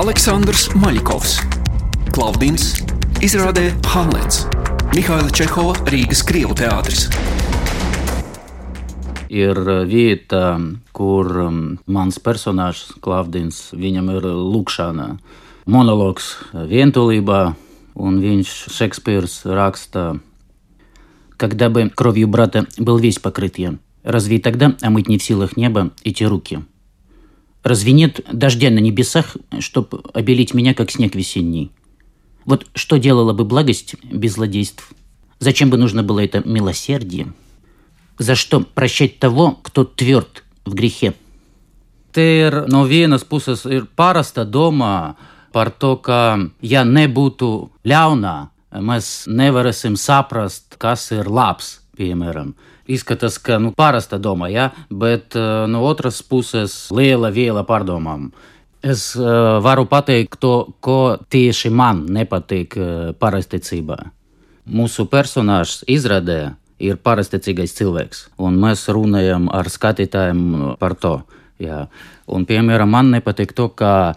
Aleksandrs 0.00 0.68
Maļkovs, 0.78 1.34
Klaudins, 2.14 2.70
izrādē 3.24 3.68
Hamlets, 3.92 4.46
Mihaila 4.92 5.30
Čehova 5.34 5.76
Rīgas 5.88 6.24
Krievu 6.26 6.56
teātris. 6.58 7.06
Ir 9.32 9.60
vieta, 9.88 10.58
kur 10.96 11.30
um, 11.46 11.62
mans 11.86 12.18
personāžs, 12.20 12.90
Klaudins, 13.04 13.70
viņam 13.76 14.10
ir 14.16 14.28
lūkšana, 14.32 15.08
monologs 15.66 16.34
vientulībā, 16.52 17.42
un 17.94 18.20
viņš 18.24 18.52
Šekspīrs 18.72 19.42
raksta, 19.48 20.20
когда 21.42 21.68
бы 21.68 21.90
кровью 21.90 22.28
брата 22.28 22.66
был 22.78 22.98
весь 22.98 23.18
покрыт 23.18 23.58
я, 23.58 23.74
разве 24.04 24.38
тогда 24.38 24.76
омыть 24.80 25.08
не 25.08 25.18
в 25.18 25.24
силах 25.24 25.56
неба 25.56 25.90
эти 26.04 26.22
руки? 26.22 26.60
Разве 27.67 27.91
нет 27.91 28.21
дождя 28.31 28.69
на 28.69 28.79
небесах, 28.79 29.35
чтоб 29.59 29.93
обелить 30.13 30.53
меня, 30.53 30.73
как 30.73 30.89
снег 30.89 31.15
весенний? 31.15 31.69
Вот 32.45 32.65
что 32.75 32.95
делала 32.95 33.33
бы 33.33 33.43
благость 33.43 33.95
без 34.03 34.35
злодейств? 34.35 34.89
Зачем 35.39 35.69
бы 35.69 35.75
нужно 35.75 36.01
было 36.01 36.23
это 36.23 36.41
милосердие? 36.47 37.33
За 38.17 38.35
что 38.35 38.61
прощать 38.61 39.19
того, 39.19 39.59
кто 39.63 39.83
тверд 39.83 40.45
в 40.63 40.75
грехе? 40.75 41.13
No 42.15 42.87
vienas 42.87 43.25
puses 43.25 43.65
ir 43.65 43.85
parasta 43.95 44.45
doma 44.45 45.17
par 45.51 45.69
to, 45.71 45.97
ka 45.97 46.39
ja 46.61 46.85
nebūtu 46.85 47.69
ļaunā, 47.83 48.47
mēs 48.79 49.27
nevarēsim 49.27 49.97
saprast, 49.99 50.79
kas 50.79 51.11
ir 51.11 51.27
labs. 51.27 51.81
Izskatās, 52.87 53.35
ka 53.43 53.57
nu, 53.59 53.73
parasta 53.75 54.17
doma, 54.17 54.47
ja? 54.47 54.69
bet 54.89 55.35
uh, 55.35 55.65
no 55.67 55.83
otras 55.83 56.21
puses 56.23 56.87
liela 56.95 57.31
viela 57.35 57.65
pārdomām. 57.67 58.29
Es 58.85 59.09
uh, 59.19 59.57
varu 59.63 59.83
pateikt 59.89 60.39
to, 60.39 60.53
ko 60.79 61.17
tieši 61.29 61.71
man 61.73 62.05
nepatīk 62.15 62.77
uh, 62.79 62.91
parasticībā. 63.19 63.97
Mūsu 64.67 65.07
personāžs 65.11 65.81
izrādē 65.87 66.53
ir 66.79 66.99
parasticīgais 67.01 67.73
cilvēks, 67.75 68.27
un 68.39 68.59
mēs 68.61 68.85
runājam 68.93 69.49
ar 69.51 69.67
skatītājiem 69.71 70.75
par 70.79 70.95
to. 70.95 71.17
Jā. 71.59 71.87
Un, 72.29 72.45
piemēram, 72.45 72.91
man 72.91 73.11
nepatīk 73.15 73.55
to, 73.57 73.67
ka 73.73 74.13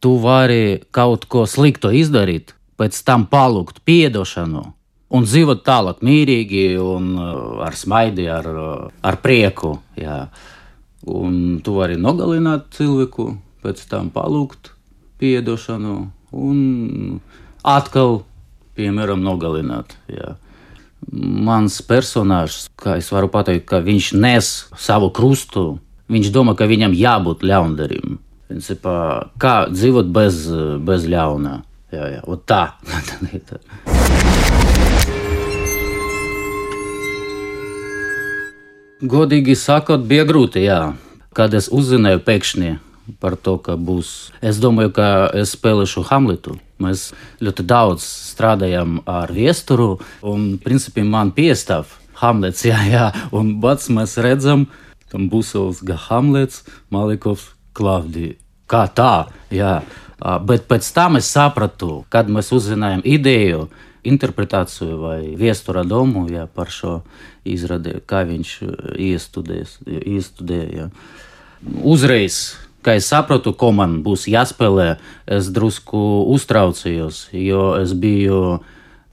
tu 0.00 0.16
vari 0.22 0.80
kaut 0.94 1.26
ko 1.30 1.44
sliktu 1.46 1.92
izdarīt, 1.94 2.54
pēc 2.80 2.98
tam 3.04 3.26
palūgt 3.30 3.82
piedošanu 3.86 4.64
un 5.14 5.24
dzīvot 5.24 5.62
tālāk, 5.66 6.02
mierīgi, 6.04 6.64
un 6.82 7.12
uh, 7.16 7.60
ar 7.64 7.76
smaidi, 7.78 8.28
ar, 8.32 8.48
uh, 8.48 8.88
ar 9.02 9.20
prieku. 9.24 9.78
Jā. 9.98 10.26
Un 11.08 11.60
tu 11.64 11.76
vari 11.78 11.96
nogalināt 12.00 12.68
cilvēku, 12.76 13.30
pēc 13.64 13.84
tam 13.90 14.10
palūgt 14.14 14.72
piedošanu, 15.18 15.96
un 16.36 16.58
atkal, 17.66 18.22
piemēram, 18.78 19.22
nogalināt. 19.24 19.96
Jā. 20.12 20.36
Mans 21.08 21.78
personāžs, 21.86 22.66
kā 22.78 22.98
es 23.00 23.08
varu 23.14 23.30
pateikt, 23.32 23.68
ka 23.70 23.80
viņš 23.84 24.12
nes 24.18 24.50
savu 24.76 25.12
krustu, 25.14 25.78
viņš 26.12 26.32
domā, 26.34 26.56
ka 26.58 26.68
viņam 26.68 26.96
jābūt 26.98 27.46
ļaundarim. 27.46 28.18
Principā, 28.48 29.28
kā 29.40 29.68
dzīvot 29.72 30.08
bez, 30.12 30.46
bez 30.84 31.08
ļaunā. 31.08 31.60
Jā, 31.92 32.10
jā, 32.18 32.38
tā. 32.48 32.62
Godīgi 38.98 39.54
sakot, 39.54 40.02
bija 40.10 40.24
grūti, 40.26 40.64
jā. 40.66 40.96
Kad 41.36 41.54
es 41.54 41.68
uzzināju 41.70 42.18
pēkšņi 42.26 42.72
par 43.22 43.36
to, 43.40 43.54
ka 43.62 43.76
būs. 43.78 44.32
Es 44.42 44.58
domāju, 44.60 44.90
ka 44.96 45.06
es 45.38 45.54
spēlēšu 45.54 46.02
Hamletu. 46.10 46.56
Mēs 46.82 47.12
ļoti 47.42 47.64
daudz 47.66 48.02
strādājam 48.02 48.98
ar 49.08 49.30
viesturu, 49.34 50.00
un 50.22 50.58
principā 50.62 51.06
man 51.06 51.32
piestāv 51.36 51.94
Hamlets, 52.18 52.66
jā, 52.70 52.80
jā. 52.90 53.06
un 53.30 53.56
pats 53.62 53.88
mēs 53.94 54.18
redzam, 54.18 54.66
tam 55.12 55.30
būs 55.30 55.54
Hamlets, 56.08 56.64
Malikovs, 56.90 57.52
Klaudija. 57.78 58.34
Kā 58.68 58.84
tā, 58.92 59.28
jā. 59.54 59.78
Bet 60.18 60.66
pēc 60.70 60.88
tam 60.94 61.16
es 61.20 61.28
sapratu, 61.30 62.04
kad 62.10 62.30
mēs 62.30 62.50
uzzinājām 62.54 63.04
ideju, 63.06 63.68
interpretāciju 64.08 64.96
vai 65.02 65.18
viestura 65.38 65.84
domu 65.86 66.26
jā, 66.30 66.46
par 66.50 66.70
šo 66.74 67.00
izrādi, 67.46 67.98
kā 68.06 68.24
viņš 68.26 68.54
iestudēja. 68.98 70.88
Uzreiz, 71.82 72.56
kad 72.82 72.98
es 72.98 73.10
sapratu, 73.10 73.52
ko 73.54 73.70
man 73.74 74.00
būs 74.02 74.26
jāspēlē, 74.30 74.96
es 75.26 75.50
drusku 75.54 76.24
uztraucījos, 76.34 77.28
jo 77.34 77.74
es 77.78 77.94
biju 77.94 78.58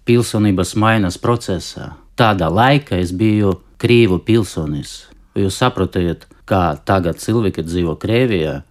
pilsonības 0.05 0.75
maiņas 0.79 1.17
procesā. 1.21 1.93
Tādā 2.15 2.49
laikā 2.49 3.01
es 3.01 3.11
biju 3.11 3.59
Krievu 3.81 4.21
pilsonis. 4.23 5.03
Jūs 5.35 5.57
saprotat, 5.59 6.29
kā 6.47 6.77
tagad 6.87 7.19
cilvēki 7.19 7.65
dzīvo 7.65 7.97
Krievijā 7.99 8.61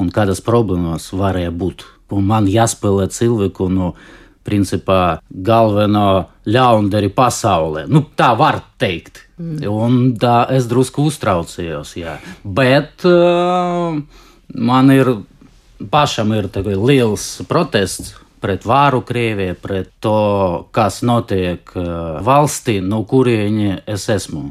un 0.00 0.10
kādas 0.14 0.42
problēmas 0.44 1.10
varēja 1.16 1.52
būt. 1.52 1.84
Un 2.10 2.26
man 2.26 2.48
jāspēlē 2.50 3.06
cilvēku 3.12 3.68
no 3.70 3.92
principā 4.46 5.20
galveno 5.30 6.30
ļaundari 6.48 7.10
pasaulē. 7.14 7.84
Nu, 7.90 8.02
tā 8.16 8.32
var 8.38 8.62
teikt. 8.80 9.26
Mm. 9.38 9.60
Un 9.70 9.98
tā 10.20 10.42
es 10.56 10.66
drusku 10.70 11.04
uztraucījos. 11.10 11.94
Jā. 12.00 12.16
Bet 12.44 13.04
uh, 13.08 14.00
man 14.56 14.94
ir 14.94 15.12
pašam 15.92 16.34
ir 16.36 16.50
liels 16.66 17.40
protests 17.48 18.16
pret 18.40 18.64
vāru 18.64 19.02
Krieviju, 19.04 19.54
pret 19.60 19.90
to, 20.00 20.16
kas 20.72 21.02
notiek 21.04 21.74
uh, 21.76 22.20
valstī, 22.24 22.80
no 22.80 23.02
kurienes 23.04 23.84
es 23.86 24.08
esmu. 24.08 24.48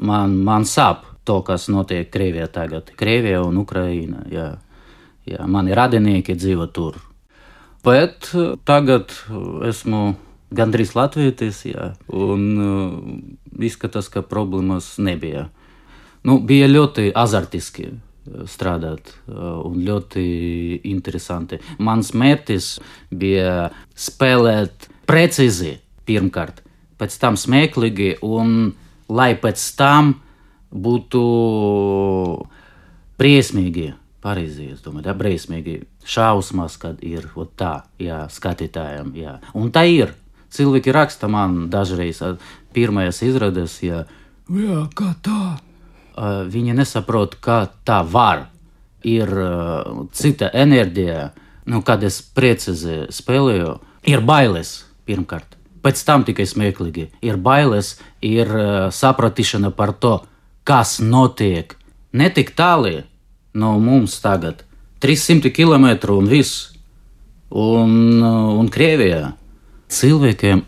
Man, 0.00 0.36
man 0.44 0.64
sāp 0.68 1.06
to, 1.24 1.40
kas 1.44 1.68
notiek 1.72 2.08
Krievijā 2.12 2.48
tagad. 2.52 2.92
Krievija 2.96 3.42
un 3.44 3.60
Ukraina. 3.60 4.24
Jā. 5.30 5.46
Mani 5.46 5.74
radinieki 5.76 6.34
dzīvo 6.34 6.66
tur. 6.74 6.98
Bet 7.86 8.32
eh, 8.34 8.52
tagad 8.66 9.14
eh, 9.14 9.70
esmu 9.70 10.02
gandrīz 10.50 10.96
latvietis, 10.98 11.60
jā, 11.68 11.92
un 12.10 12.40
uh, 12.58 12.94
izskatās, 13.62 14.08
ka 14.10 14.24
problēmas 14.26 14.96
nebija. 14.98 15.44
Nu, 16.26 16.40
bija 16.42 16.66
ļoti 16.66 17.12
azartiski 17.14 17.84
strādāt 18.50 19.12
un 19.30 19.78
ļoti 19.86 20.24
interesanti. 20.90 21.60
Mans 21.78 22.10
mērķis 22.18 22.66
bija 23.14 23.68
spēlēt 23.94 24.90
precīzi 25.06 25.76
pirmkārt, 26.10 26.64
pēc 26.98 27.16
tam 27.22 27.38
smieklīgi, 27.38 28.16
un 28.26 28.72
lai 29.06 29.30
pēc 29.38 29.64
tam 29.78 30.16
būtu 30.74 31.24
briesmīgi 33.22 33.92
Pareizi, 34.20 34.68
es 34.74 34.82
domāju, 34.84 35.06
tā 35.08 35.14
briesmīgi 35.16 35.78
šausmas, 36.04 36.76
kad 36.80 37.00
ir 37.00 37.30
tā, 37.56 37.86
jā, 37.96 38.26
skatītājiem. 38.28 39.14
Jā. 39.16 39.38
Un 39.56 39.72
tā 39.72 39.86
ir. 39.88 40.12
Cilvēki 40.50 40.92
raksta 40.92 41.28
man 41.30 41.68
dažreiz, 41.70 42.18
pirmajās 42.74 43.22
izrādēs, 43.22 43.76
ja 43.86 44.02
jā, 44.50 44.80
kā 44.98 45.12
tā. 45.22 45.56
Viņi 46.50 46.74
nesaprot, 46.76 47.38
kā 47.40 47.62
tā 47.86 48.00
var. 48.04 48.48
Ir 49.06 49.30
cita 50.12 50.50
enerģija, 50.52 51.30
nu, 51.72 51.80
kad 51.86 52.02
es 52.04 52.20
precīzi 52.20 53.06
spēlēju, 53.14 53.78
ir 54.10 54.20
bailes 54.26 54.74
pirmkārt. 55.08 55.56
Pēc 55.80 56.02
tam 56.04 56.26
tikai 56.28 56.44
smieklīgi. 56.44 57.06
Ir 57.24 57.38
bailes, 57.40 57.94
ir 58.20 58.50
sapratīšana 58.92 59.70
par 59.72 59.94
to, 59.96 60.18
kas 60.68 60.98
notiek. 61.00 61.72
Ne 62.12 62.28
tik 62.34 62.52
tālu, 62.58 63.06
no 63.52 63.78
mums 63.78 64.20
tagad 64.20 64.64
300 65.00 65.50
km 65.54 66.12
un 66.16 66.28
viss. 66.28 66.68
Un, 67.50 68.22
un 68.22 68.68
Krievijā 68.70 69.32
cilvēkiem, 69.90 70.62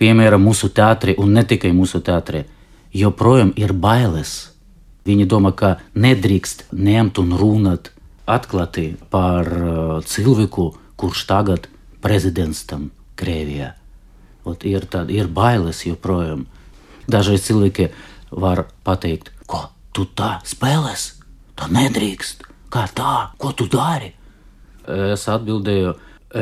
piemēram, 0.00 0.40
mūsu 0.40 0.70
teātrī, 0.72 1.14
un 1.20 1.34
ne 1.36 1.44
tikai 1.44 1.74
mūsu 1.76 2.00
teātrī, 2.04 2.46
joprojām 2.96 3.52
ir 3.60 3.74
bailes. 3.76 4.52
Viņi 5.04 5.26
domā, 5.28 5.52
ka 5.52 5.76
nedrīkst 5.98 6.68
ņemt 6.72 7.20
un 7.20 7.36
runāt 7.36 7.90
atklāti 8.30 8.92
par 9.10 9.48
uh, 9.50 10.00
cilvēku, 10.06 10.70
kurš 10.96 11.24
tagad 11.28 11.68
prezidents 12.00 12.62
tam 12.70 12.90
Krievijā. 13.18 13.74
Ot, 14.48 14.64
ir, 14.66 14.86
tād, 14.90 15.10
ir 15.14 15.28
bailes 15.28 15.84
joprojām. 15.86 16.46
Dažreiz 17.10 17.44
cilvēki 17.46 17.90
var 18.30 18.64
pateikt, 18.86 19.34
ko 19.46 19.68
tu 19.92 20.06
tā 20.06 20.38
spēlēsi? 20.46 21.21
Tā 21.58 21.68
nedrīkst. 21.72 22.46
Kā 22.72 22.86
tā? 22.88 23.32
Ko 23.36 23.52
tu 23.56 23.66
dari? 23.70 24.08
Es 24.88 25.26
atbildēju, 25.30 25.92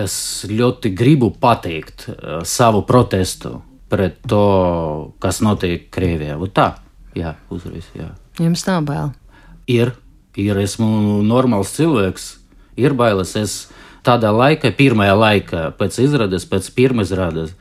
es 0.01 0.15
ļoti 0.49 0.93
gribu 0.97 1.33
pateikt 1.35 2.07
uh, 2.09 2.41
savu 2.47 2.85
protestu 2.87 3.59
pret 3.91 4.21
to, 4.31 4.45
kas 5.23 5.41
notiek 5.43 5.89
Krievijā. 5.93 6.39
Un 6.39 6.53
tā, 6.55 6.69
jā, 7.19 7.35
uzreiz. 7.51 7.89
Jā. 7.99 8.13
Jums 8.39 8.63
nav 8.69 8.87
bail. 8.87 9.11
Ir, 9.71 9.93
ir, 10.39 10.63
esmu 10.63 11.21
normāls 11.27 11.75
cilvēks, 11.75 12.31
ir 12.79 12.95
bailes. 12.97 13.35
Es 13.37 13.57
tādā 14.07 14.31
laikā, 14.35 14.71
pirmajā 14.79 15.17
laikā, 15.19 15.65
pēc 15.79 15.99
izrādes, 16.07 16.47
pēc 16.49 16.71
pirmās 16.79 17.11
izrādes, 17.11 17.57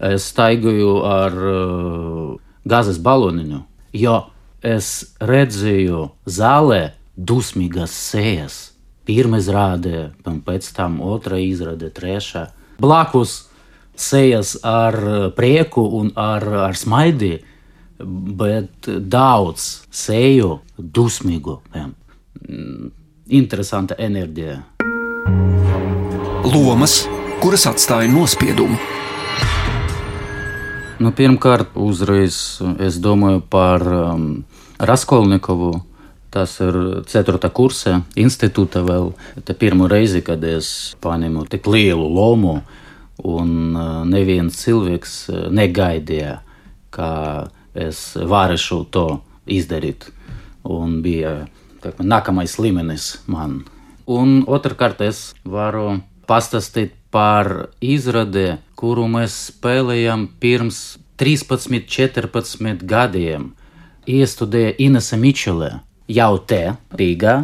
es 0.00 0.30
staigāju 0.32 0.96
ar 1.06 1.36
uh, 1.36 2.30
gāzes 2.64 2.98
baloniņu, 3.04 3.60
jo 4.00 4.16
es 4.64 5.14
redzēju 5.20 6.08
zālē 6.26 6.94
dusmīgas 7.16 7.92
sēnes. 7.92 8.60
Pirmā 9.04 9.42
izrāde, 9.42 10.08
pēc 10.24 10.70
tam 10.72 10.96
otrā 11.04 11.36
izrāde, 11.44 11.90
trešā. 11.92 12.46
Blakus 12.80 13.50
sejas 13.94 14.56
ar 14.64 14.96
prieku 15.36 15.84
un 16.00 16.10
ar, 16.16 16.46
ar 16.70 16.78
smaidi, 16.78 17.36
bet 18.40 18.88
daudz 18.88 19.84
seju 19.92 20.58
dusmīgu. 20.78 21.60
Interesanta 23.28 24.00
enerģija. 24.00 24.62
Lomas, 26.48 27.02
kuras 27.44 27.68
atstāja 27.68 28.08
nospiedumu. 28.08 28.93
Nu, 31.02 31.10
pirmkārt, 31.10 31.72
uzreiz 31.74 32.36
es 32.78 33.00
domāju 33.02 33.40
par 33.50 33.82
um, 33.82 34.28
Raskolnikovu. 34.78 35.72
Tas 36.34 36.54
ir 36.62 36.76
4. 37.10 37.50
kursa 37.54 38.00
institūta 38.18 38.82
vēl. 38.86 39.10
Tā 39.46 39.56
pirmo 39.58 39.88
reizi, 39.90 40.22
kad 40.26 40.42
es 40.46 40.94
paņēmu 41.02 41.46
tik 41.50 41.66
lielu 41.70 42.06
lomu, 42.10 42.60
un 43.18 43.50
uh, 43.74 43.90
neviens 44.06 44.58
cilvēks 44.62 45.16
uh, 45.30 45.42
negaidīja, 45.54 46.38
ka 46.94 47.10
es 47.74 48.06
varēšu 48.14 48.80
to 48.94 49.06
izdarīt. 49.50 50.08
Un 50.62 51.00
bija 51.02 51.40
kā, 51.82 51.94
nākamais 51.98 52.58
līmenis 52.62 53.16
man. 53.26 53.64
Un 54.06 54.42
otrkārt, 54.46 55.02
es 55.02 55.32
varu 55.42 56.00
pastāstīt 56.30 56.94
par 57.13 57.69
izrādi, 57.81 58.57
kuru 58.77 59.07
mēs 59.09 59.35
spēlējām 59.49 60.27
pirms 60.41 60.99
13, 61.19 61.85
14 61.89 62.85
gadiem. 62.87 63.51
Iestudēja 64.09 64.75
Inese 64.81 65.17
Mičelē 65.19 65.71
jau 66.09 66.31
te, 66.49 66.61
Rīgā. 66.95 67.43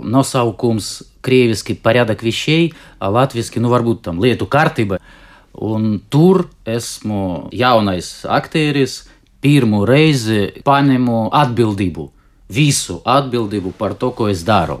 Nosaukums 0.00 0.90
krieviski 1.24 1.76
порядок 1.76 2.22
вещей, 2.24 2.72
latviešu, 3.00 3.60
nu, 3.60 3.70
varbūt 3.72 4.04
tam 4.08 4.20
lietu 4.22 4.48
kārtība. 4.48 5.00
Un 5.60 5.98
tur 6.08 6.46
esmu 6.64 7.50
jaunais 7.52 8.22
aktieris, 8.24 9.02
pirmo 9.44 9.82
reizi 9.88 10.62
paņemu 10.64 11.26
atbildību, 11.36 12.06
visu 12.52 13.00
atbildību 13.04 13.74
par 13.76 13.96
to, 13.98 14.12
ko 14.16 14.30
es 14.32 14.44
daru 14.46 14.80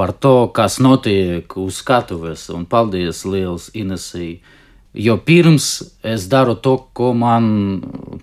par 0.00 0.12
to, 0.16 0.48
kas 0.56 0.78
notiek 0.80 1.56
uz 1.60 1.82
skatuves. 1.82 2.46
Un 2.56 2.64
paldies 2.64 3.18
liels 3.28 3.66
Inesī. 3.76 4.38
Jo 4.96 5.18
pirms 5.20 5.66
es 6.02 6.24
daru 6.32 6.54
to, 6.56 6.72
ko 6.96 7.10
man 7.12 7.50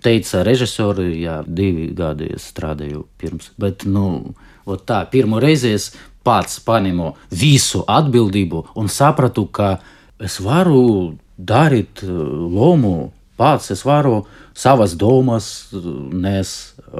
teica 0.02 0.42
režisori, 0.42 1.12
jā, 1.22 1.36
divi 1.46 1.86
gadi 1.94 2.32
es 2.34 2.48
strādāju 2.50 3.04
pirms. 3.22 3.52
Bet, 3.62 3.86
nu, 3.86 4.34
tā, 4.90 5.04
pirmo 5.12 5.38
reizi 5.38 5.70
es 5.76 5.86
pats 6.26 6.58
paņēmu 6.66 7.12
visu 7.30 7.84
atbildību 7.86 8.64
un 8.74 8.90
sapratu, 8.90 9.46
ka 9.46 9.76
es 10.18 10.40
varu 10.42 11.14
darīt 11.38 12.02
uh, 12.02 12.10
lomu 12.58 13.12
pats, 13.38 13.70
es 13.70 13.86
varu 13.86 14.24
savas 14.50 14.98
domas 14.98 15.70
nes 16.10 16.56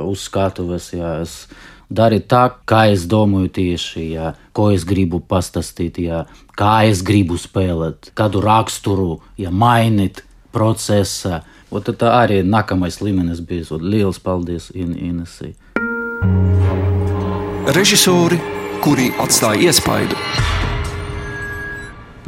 uz 0.06 0.22
skatuves. 0.30 0.92
Jā, 0.94 1.16
es, 1.26 1.48
dari 1.88 2.20
tā, 2.20 2.44
kā 2.68 2.86
es 2.92 3.06
domāju 3.08 3.48
tieši, 3.58 4.04
jā, 4.12 4.32
ko 4.52 4.68
es 4.74 4.84
gribu 4.88 5.20
pastāstīt, 5.24 5.98
jā, 6.04 6.24
kā 6.58 6.84
es 6.88 7.02
gribu 7.02 7.38
spēlēt, 7.40 8.12
kādu 8.18 8.42
raksturu 8.44 9.18
jā, 9.40 9.50
mainīt 9.50 10.22
procesā. 10.52 11.42
Un 11.68 11.84
tad 11.84 12.00
arī 12.08 12.40
nākamais 12.44 13.00
līmenis 13.04 13.42
bija 13.44 13.76
liels 13.80 14.20
paldies 14.24 14.70
In 14.72 14.94
Inesai. 14.96 15.52
Režisori, 17.76 18.38
kuri 18.80 19.10
atstāja 19.20 19.68
iespaidu. 19.68 20.16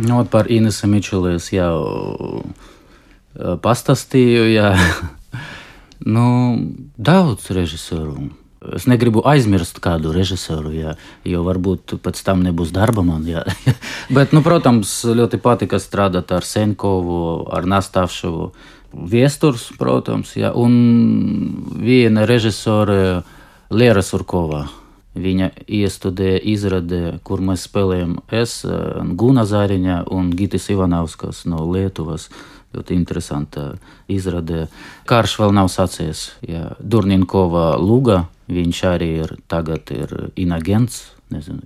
No, 0.00 0.20
nu, 0.20 0.24
par 0.28 0.50
Inesu 0.52 0.88
Mičelu 0.88 1.36
es 1.36 1.48
jau 1.52 2.44
pastāstīju. 3.64 4.44
Jā. 4.52 4.74
nu, 6.14 6.26
daudz 6.96 7.48
režisoru 7.56 8.28
Es 8.60 8.84
negribu 8.84 9.22
aizmirst 9.24 9.78
kādu 9.80 10.10
režisoru, 10.12 10.68
jā, 10.76 10.90
jo 11.24 11.40
varbūt 11.46 11.94
pēc 12.04 12.18
tam 12.26 12.42
nebūs 12.44 12.74
darba 12.76 13.00
man. 13.00 13.24
Jā. 13.24 13.46
Bet, 14.16 14.34
nu, 14.36 14.42
protams, 14.44 14.92
ļoti 15.08 15.40
patika 15.40 15.80
strādāt 15.80 16.28
ar 16.36 16.44
Senkovu, 16.44 17.46
ar 17.48 17.64
Nastāvšovu. 17.64 18.50
Viesturs, 19.08 19.70
protams, 19.80 20.34
jā, 20.36 20.50
un 20.52 20.74
viena 21.80 22.26
režisore 22.28 23.22
Liera 23.72 24.02
Surkova. 24.04 24.66
Viņa 25.16 25.48
iestudēja 25.64 26.42
izrādē, 26.52 27.00
kur 27.24 27.40
mēs 27.42 27.64
spēlējam 27.66 28.18
es, 28.28 28.60
Guna 29.18 29.46
Zāriņa 29.48 30.02
un 30.12 30.28
Gitis 30.36 30.68
Ivanovskas 30.70 31.46
no 31.48 31.64
Lietuvas. 31.70 32.28
Ļoti 32.76 32.94
interesanta 32.94 33.64
izrāde. 34.06 34.68
Karš 35.08 35.38
vēl 35.40 35.56
nav 35.56 35.72
sācies. 35.72 36.28
Durninkova 36.78 37.72
Luga 37.80 38.20
Viņš 38.50 38.82
arī 38.91 39.11
ir 39.25 39.35
tagad 39.50 39.91
ir 39.94 40.12
inagents. 40.41 41.02
Nezinu, 41.31 41.62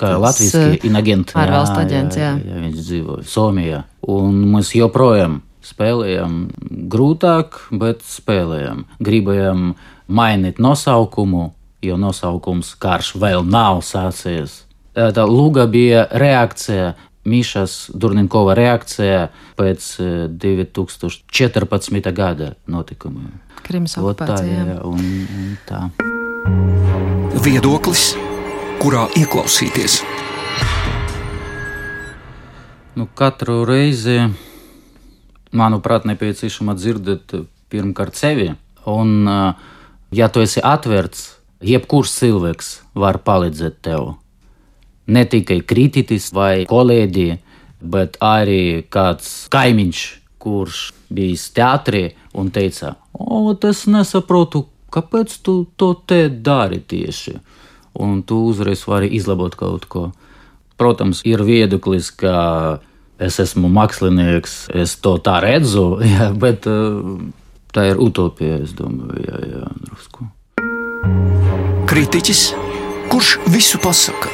kā 0.00 0.14
jau 0.14 0.20
Latvijas 0.24 0.56
uh, 0.58 0.76
inagents. 0.86 1.36
Ārvalstu 1.38 1.78
aģents, 1.84 2.18
jā, 2.18 2.30
jā. 2.34 2.50
jā. 2.50 2.62
Viņš 2.64 2.78
dzīvo 2.88 3.18
Somijā. 3.30 3.84
Un 4.10 4.40
mēs 4.50 4.74
joprojām 4.74 5.40
spēlējam 5.64 6.38
grūtāk, 6.92 7.60
bet 7.78 8.02
spēlējam. 8.06 8.84
Gribējam 9.04 9.72
mainīt 10.10 10.60
nosaukumu, 10.62 11.48
jo 11.84 11.98
nosaukums 12.00 12.74
karš 12.80 13.14
vēl 13.22 13.46
nav 13.46 13.84
sācies. 13.86 14.62
Tā 14.94 15.24
lūga 15.26 15.66
bija 15.70 16.06
reakcija 16.12 16.94
Mīšas 17.24 17.94
Durninkova 17.96 18.52
reakcija 18.58 19.28
pēc 19.56 19.86
2014. 20.44 22.12
gada 22.12 22.52
notikumiem. 22.68 23.32
Krimas 23.64 23.96
okupācijā. 24.00 24.82
Un, 24.84 25.00
un 25.24 25.54
tā. 25.68 25.86
Viedoklis, 26.44 28.14
kurā 28.80 29.04
ieklausīties. 29.16 29.98
Nu, 32.96 33.06
katru 33.16 33.62
reizi, 33.68 34.18
manuprāt, 35.52 36.04
nepieciešama 36.08 36.74
dzirdēt 36.76 37.34
pirmkārt 37.72 38.16
sevi. 38.16 38.50
Un, 38.88 39.28
ja 40.12 40.28
tu 40.28 40.44
esi 40.44 40.60
atvērts, 40.64 41.24
jebkurš 41.64 42.12
cilvēks 42.18 42.70
var 42.96 43.20
palīdzēt 43.24 43.80
tev. 43.84 44.14
Ne 45.04 45.24
tikai 45.28 45.62
kritiķis 45.64 46.30
vai 46.36 46.52
kolēģi, 46.68 47.30
bet 47.80 48.20
arī 48.24 48.84
kāds 48.92 49.48
kaimiņš, 49.52 50.04
kurš 50.44 50.84
bija 51.08 51.40
teātrī 51.56 52.04
un 52.36 52.52
teica, 52.52 52.96
o, 53.12 53.52
es 53.68 53.84
nesaprotu, 53.88 54.66
kāpēc 54.94 55.38
tu 55.42 55.56
to 55.76 55.92
te 56.06 56.28
dari 56.28 56.80
tieši? 56.80 57.34
Un 58.04 58.22
tu 58.26 58.40
uzreiz 58.50 58.84
vari 58.90 59.10
izlabot 59.14 59.54
kaut 59.58 59.86
ko. 59.90 60.08
Protams, 60.78 61.22
ir 61.26 61.44
viedoklis, 61.46 62.10
ka 62.18 62.80
es 63.22 63.38
esmu 63.42 63.70
mākslinieks, 63.70 64.56
es 64.74 64.96
to 65.02 65.16
tā 65.22 65.38
redzu, 65.44 65.86
jā, 66.14 66.30
bet 66.34 66.66
uh, 66.70 67.18
tā 67.74 67.88
ir 67.92 68.00
utopija, 68.02 68.58
es 68.64 68.74
domāju, 68.78 69.22
jā, 69.26 69.42
jā, 69.54 69.68
drusku. 69.88 70.30
Kritiķis, 71.90 72.48
kurš 73.12 73.36
visu 73.54 73.78
pasaka? 73.82 74.32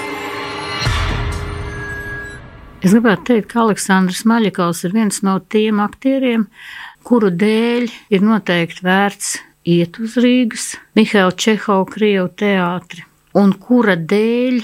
Es 2.80 2.94
gribētu 2.94 3.26
teikt, 3.28 3.50
ka 3.50 3.66
Aleksandrs 3.66 4.22
Maļakovs 4.24 4.86
ir 4.88 4.94
viens 4.96 5.20
no 5.26 5.36
tiem 5.52 5.82
aktieriem, 5.84 6.46
kuru 7.04 7.28
dēļ 7.28 7.90
ir 8.16 8.24
noteikti 8.24 8.86
vērts 8.86 9.34
iet 9.64 9.98
uz 10.00 10.16
Rīgas 10.20 10.74
Mihaila 10.96 11.32
Čehova 11.36 11.86
Krievu 11.90 12.28
teātri, 12.40 13.04
un 13.36 13.52
kura 13.52 13.96
dēļ, 13.96 14.60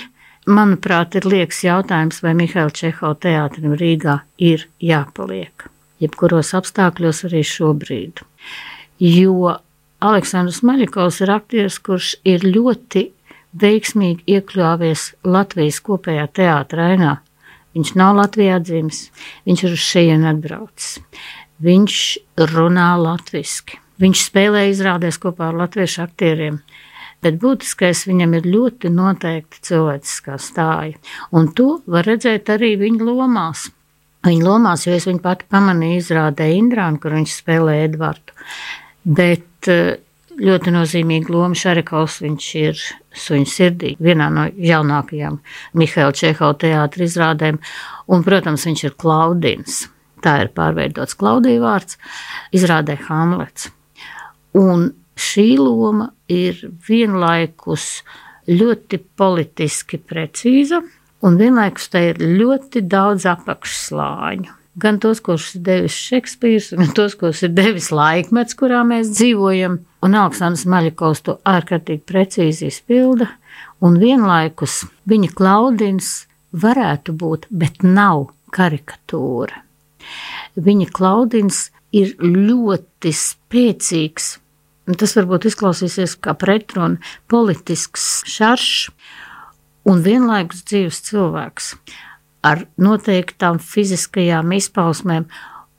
manuprāt, 0.46 1.18
ir 1.18 1.28
liekas 1.28 1.62
jautājums, 1.66 2.22
vai 2.24 2.34
Mihaila 2.38 2.72
Čehova 2.74 3.16
teātrim 3.20 3.76
Rīgā 3.76 4.20
ir 4.38 4.66
jāpaliek. 4.80 5.68
Jebkuros 6.00 6.52
apstākļos 6.56 7.24
arī 7.28 7.42
šobrīd. 7.46 8.20
Jo 9.00 9.56
Aleksandrs 10.04 10.62
Maļakovs 10.66 11.22
ir 11.24 11.32
aktieris, 11.32 11.78
kurš 11.80 12.16
ir 12.28 12.44
ļoti 12.44 13.06
veiksmīgi 13.56 14.26
iekļāvies 14.36 15.08
Latvijas 15.24 15.80
kopējā 15.84 16.26
teātrā 16.36 16.92
ainā. 16.92 17.16
Viņš 17.76 17.94
nav 17.96 18.16
Latvijā 18.20 18.60
dzimis, 18.64 19.06
viņš 19.48 19.64
ir 19.64 19.74
uz 19.76 19.82
šejienu 19.84 20.30
atbraucis. 20.30 21.00
Viņš 21.64 21.98
runā 22.52 22.92
latviešu 23.00 23.80
Viņš 24.02 24.26
spēlēja 24.28 24.74
izrādēs 24.74 25.18
kopā 25.22 25.50
ar 25.50 25.62
latviešu 25.64 26.02
aktieriem. 26.04 26.60
bet 27.24 27.38
būtiskais 27.42 28.04
viņam 28.06 28.34
ir 28.38 28.44
ļoti 28.46 28.90
noteikti 28.92 29.62
cilvēciskā 29.66 30.36
stāja. 30.38 30.98
Un 31.32 31.48
to 31.56 31.80
var 31.90 32.06
redzēt 32.06 32.52
arī 32.52 32.76
viņa 32.78 33.08
lomās. 33.08 33.70
Viņa 34.26 34.44
lomās, 34.44 34.86
jo 34.86 34.94
es 34.94 35.06
viņu 35.08 35.22
pati 35.24 35.46
pamanīju, 35.50 36.00
izrādē 36.02 36.48
Indrānu, 36.54 37.00
kur 37.02 37.16
viņš 37.16 37.34
spēlē 37.40 37.76
Edvardu. 37.86 38.34
Bet 39.06 39.70
eh, 39.70 39.98
ļoti 40.36 40.74
nozīmīga 40.74 41.32
loma 41.32 41.58
Šarikovs, 41.58 42.20
viņš 42.24 42.48
ir 42.62 42.80
suņu 43.26 43.50
sirdī, 43.50 43.94
vienā 44.02 44.28
no 44.32 44.48
jaunākajām 44.50 45.38
Mihaila 45.78 46.16
Čehova 46.16 46.58
teātra 46.62 47.06
izrādēm, 47.06 47.60
un, 48.10 48.26
protams, 48.26 48.66
viņš 48.66 48.84
ir 48.88 48.98
Klaudins. 48.98 49.84
Tā 50.24 50.40
ir 50.42 50.52
pārveidots 50.56 51.14
Klaudija 51.18 51.62
vārds, 51.62 52.00
izrādē 52.56 52.98
Hamlets. 53.06 53.70
Un 54.56 54.90
šī 55.16 55.48
loma 55.60 56.10
ir 56.32 56.60
vienlaikus 56.88 58.02
ļoti 58.48 59.00
politiski 59.18 59.98
precīza, 59.98 60.82
un 61.26 61.40
vienlaikus 61.40 61.90
te 61.92 62.04
ir 62.12 62.22
ļoti 62.22 62.84
daudz 62.86 63.26
apakšslāņu. 63.28 64.54
Gan 64.76 64.98
tos, 65.00 65.22
kurus 65.24 65.54
ir 65.56 65.62
devis 65.64 65.96
Šekspīrs, 65.96 66.74
gan 66.76 66.90
tos, 66.96 67.14
kurus 67.16 67.40
ir 67.46 67.54
devis 67.56 67.88
laikmets, 67.96 68.56
kurā 68.58 68.82
mēs 68.84 69.08
dzīvojam. 69.14 69.78
Un 70.04 70.16
Aleksandrs 70.20 70.66
Maļakovs 70.68 71.24
to 71.24 71.38
ārkārtīgi 71.48 72.04
precīzi 72.04 72.68
izpilda, 72.68 73.30
un 73.80 73.96
vienlaikus 74.00 74.82
viņa 75.08 75.32
klaudins 75.38 76.10
varētu 76.52 77.16
būt, 77.16 77.48
bet 77.50 77.80
nav 77.84 78.28
karikatūra. 78.52 79.62
Viņa 80.60 80.90
klaudins 80.94 81.70
ir 81.96 82.12
ļoti 82.20 83.12
spēcīgs. 83.16 84.36
Tas 84.86 85.16
varbūt 85.18 85.48
izklausīsies 85.50 86.14
kā 86.22 86.36
pretruna, 86.38 87.00
politisks 87.30 88.20
šaršs 88.30 88.92
un 89.90 90.02
vienlaikus 90.04 90.62
dzīves 90.66 91.00
cilvēks 91.08 91.72
ar 92.46 92.66
noteiktām 92.78 93.58
fiziskajām 93.62 94.54
izpausmēm. 94.54 95.26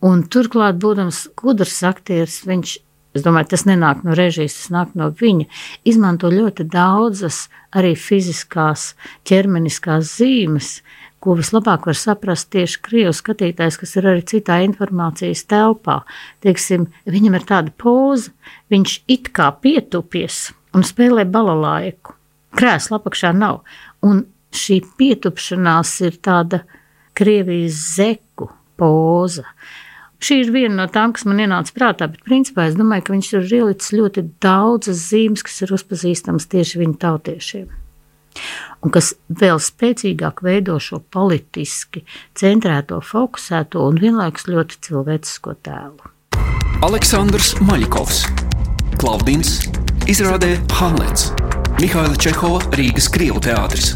Un 0.04 0.26
turklāt, 0.30 0.78
būdams 0.84 1.24
gudrs 1.40 1.80
aktieris, 1.88 2.42
viņš, 2.46 2.74
es 3.18 3.24
domāju, 3.26 3.54
tas 3.56 3.64
nenāk 3.70 4.04
no 4.06 4.14
režijas, 4.18 4.60
tas 4.60 4.74
nāk 4.76 4.92
no 5.00 5.08
viņa, 5.22 5.48
izmanto 5.88 6.30
ļoti 6.34 6.68
daudzas 6.70 7.48
arī 7.72 7.96
fiziskās, 7.98 8.92
ķermeniskās 9.28 10.18
zīmes, 10.20 10.82
ko 11.24 11.36
vislabāk 11.38 11.88
var 11.90 11.98
saprast 11.98 12.50
tieši 12.54 12.82
krievu 12.86 13.14
skatītājs, 13.16 13.80
kas 13.82 13.96
ir 13.98 14.10
arī 14.12 14.24
citā 14.28 14.60
informācijas 14.66 15.46
telpā. 15.50 16.02
Teiksim, 16.46 16.88
viņam 17.10 17.40
ir 17.40 17.48
tāda 17.50 17.74
poza, 17.82 18.34
viņš 18.74 19.00
it 19.10 19.32
kā 19.36 19.50
pietupies 19.64 20.52
un 20.78 20.86
spēlē 20.88 21.26
balalaiku. 21.30 22.16
Krēsla 22.58 23.02
apakšā 23.02 23.34
nav. 23.38 23.64
Un 24.06 24.26
šī 24.54 24.82
pietupšanās 25.00 25.98
ir 26.08 26.22
tāda 26.24 26.64
Krievijas 27.18 27.82
zeku 27.96 28.52
poza. 28.78 29.48
Šī 30.22 30.40
ir 30.44 30.54
viena 30.54 30.84
no 30.84 30.86
tām, 30.90 31.14
kas 31.14 31.26
man 31.30 31.42
ienāca 31.42 31.74
prātā, 31.76 32.08
bet 32.10 32.24
principā 32.26 32.68
es 32.70 32.78
domāju, 32.78 33.06
ka 33.06 33.14
viņš 33.14 33.34
ir 33.38 33.52
ielicis 33.60 33.94
ļoti 33.94 34.24
daudzas 34.42 35.04
zīmes, 35.12 35.46
kas 35.46 35.62
ir 35.66 35.74
uzpazīstamas 35.78 36.50
tieši 36.50 36.82
viņa 36.82 36.98
tautiešiem. 37.04 37.68
Un 38.86 38.94
kas 38.94 39.13
vēl 39.27 39.60
spēcīgāk 39.63 40.44
veido 40.46 40.77
šo 40.82 41.01
politiski 41.13 42.03
centrēto, 42.38 43.01
fokusēto 43.01 43.88
un 43.89 43.98
vienlaikus 44.01 44.48
ļoti 44.51 44.82
cilvēcisko 44.88 45.58
tēlu. 45.65 46.13
Aleksandrs 46.86 47.56
Maļakovs, 47.65 48.22
Klaudins, 49.01 49.58
izrādē 50.10 50.53
Hamlets, 50.77 51.32
Mihaila 51.82 52.15
Čehova 52.22 52.62
Rīgas 52.77 53.10
Krievu 53.13 53.41
teātris. 53.44 53.96